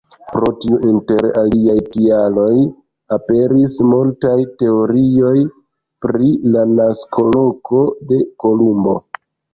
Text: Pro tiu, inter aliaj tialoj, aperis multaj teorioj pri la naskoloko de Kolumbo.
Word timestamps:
Pro 0.35 0.47
tiu, 0.61 0.77
inter 0.91 1.27
aliaj 1.41 1.75
tialoj, 1.95 2.55
aperis 3.17 3.75
multaj 3.91 4.35
teorioj 4.63 5.37
pri 6.07 6.33
la 6.57 6.65
naskoloko 6.73 7.83
de 8.13 8.23
Kolumbo. 8.47 8.97